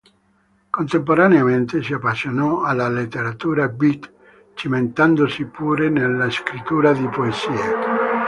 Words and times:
Contemporaneamente, 0.71 1.83
si 1.83 1.93
appassionò 1.93 2.63
alla 2.63 2.89
letteratura 2.89 3.67
beat 3.67 4.11
cimentandosi, 4.55 5.45
pure, 5.45 5.89
nella 5.89 6.27
scrittura 6.31 6.91
di 6.91 7.07
poesie. 7.07 8.09